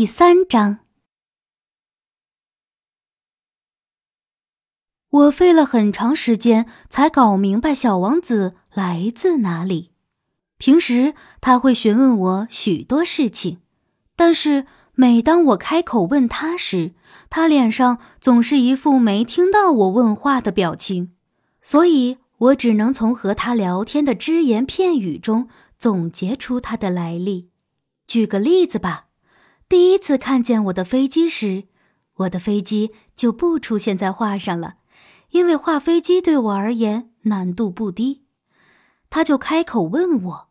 [0.00, 0.78] 第三章，
[5.10, 9.92] 我费了很长时间才搞明白小王子来自哪里。
[10.56, 13.60] 平时他会询问我许多事情，
[14.16, 16.94] 但是每当我开口问他时，
[17.28, 21.12] 他脸上总是一副没听到我问话的表情，
[21.60, 27.50] 所以我只能从和他聊天的只言片语中总结出他的来历。
[28.06, 29.08] 举个例子吧。
[29.70, 31.68] 第一次看见我的飞机时，
[32.16, 34.78] 我的飞机就不出现在画上了，
[35.30, 38.24] 因为画飞机对我而言难度不低。
[39.10, 40.48] 他就开口问我：“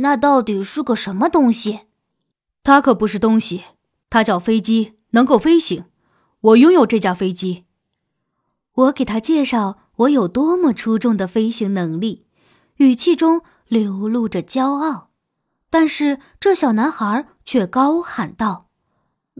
[0.00, 1.80] 那到底是个什么东西
[2.64, 3.62] ？”“它可不是东西，
[4.08, 5.84] 它叫飞机，能够飞行。
[6.40, 7.66] 我拥有这架飞机。”
[8.72, 12.24] 我给他介绍我有多么出众的飞行能力，
[12.76, 15.09] 语气中流露着骄傲。
[15.70, 18.66] 但是这小男孩却高喊道：“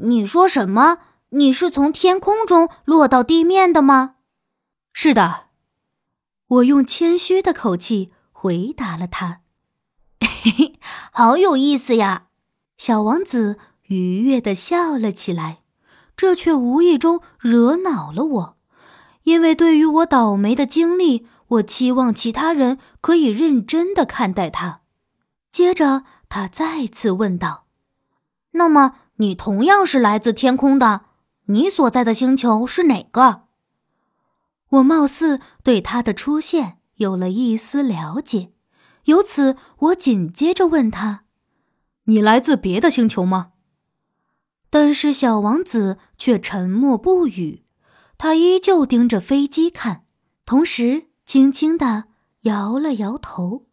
[0.02, 0.98] 你说什么？
[1.30, 4.14] 你是从天空中落到地面的吗
[4.94, 5.48] ？”“是的。”
[6.46, 9.40] 我用谦虚的口气回答了他。
[10.22, 10.78] “嘿嘿，
[11.12, 12.28] 好有意思呀！”
[12.78, 15.62] 小王子愉悦地笑了起来，
[16.16, 18.56] 这却无意中惹恼了我，
[19.24, 24.82] 因为对于我倒霉的经历，我期望其他人可以认真地看待它。
[25.50, 26.04] 接着。
[26.30, 27.66] 他再次问道
[28.52, 31.02] ：“那么，你同样是来自天空的？
[31.46, 33.42] 你所在的星球是哪个？”
[34.70, 38.52] 我貌似对他的出现有了一丝了解，
[39.04, 41.24] 由此我紧接着问他
[42.04, 43.52] ：“你来自别的星球吗？”
[44.70, 47.64] 但是小王子却沉默不语，
[48.16, 50.04] 他依旧盯着飞机看，
[50.46, 52.04] 同时轻轻的
[52.42, 53.66] 摇了摇头。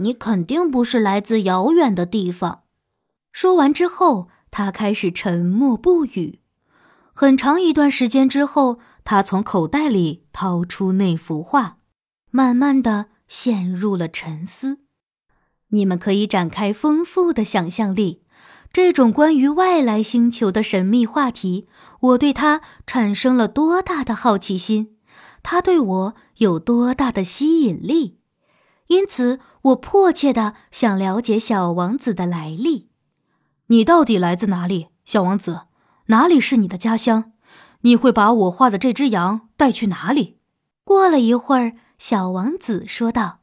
[0.00, 2.62] 你肯定不是来自遥远的地方。
[3.32, 6.40] 说完之后，他开始沉默不语。
[7.12, 11.76] 很长一段时间之后，他从口袋里掏出那幅画，
[12.30, 14.78] 慢慢的陷入了沉思。
[15.68, 18.22] 你们可以展开丰富的想象力。
[18.72, 21.66] 这种关于外来星球的神秘话题，
[22.00, 24.96] 我对它产生了多大的好奇心？
[25.42, 28.19] 它对我有多大的吸引力？
[28.90, 32.88] 因此，我迫切的想了解小王子的来历。
[33.68, 35.60] 你到底来自哪里，小王子？
[36.06, 37.32] 哪里是你的家乡？
[37.82, 40.40] 你会把我画的这只羊带去哪里？
[40.82, 43.38] 过了一会儿，小王子说道：“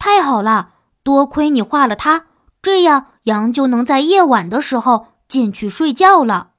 [0.00, 0.70] 太好了，
[1.02, 2.24] 多亏你画了它，
[2.62, 6.52] 这样羊就能在夜晚的时候进去睡觉了。”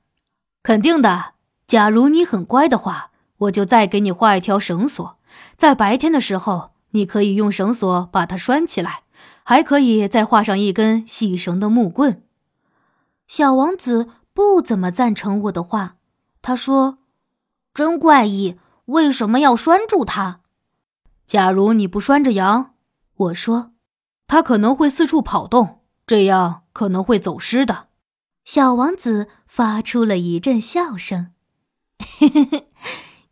[0.62, 1.34] 肯定的。
[1.66, 5.18] 假如你很乖的话，我就再给你画一条绳索，
[5.58, 6.73] 在白天的时候。
[6.94, 9.04] 你可以用绳索把它拴起来，
[9.44, 12.24] 还可以再画上一根细绳的木棍。
[13.28, 15.98] 小王子不怎么赞成我的话，
[16.42, 17.00] 他说
[17.74, 20.42] ：“真怪异，为什么要拴住它？
[21.26, 22.74] 假如你不拴着羊，
[23.16, 23.72] 我说，
[24.28, 27.88] 它可能会四处跑动，这样可能会走失的。”
[28.46, 31.32] 小王子发出了一阵笑声
[32.20, 32.68] ：“嘿嘿嘿，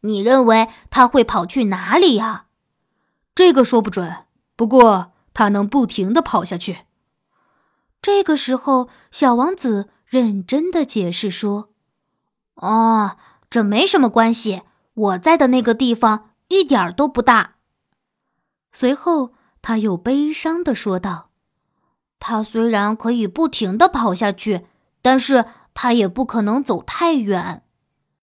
[0.01, 2.45] 你认为它会跑去哪里呀？”
[3.33, 4.25] 这个说不准，
[4.55, 6.79] 不过他能不停的跑下去。
[8.01, 11.69] 这个时候，小王子认真的解释说
[12.55, 13.17] ：“哦，
[13.49, 17.55] 这没什么关系，我在的那个地方一点都不大。”
[18.73, 21.29] 随后，他又悲伤的说道
[22.19, 24.65] ：“他虽然可以不停的跑下去，
[25.01, 27.63] 但是他也不可能走太远。”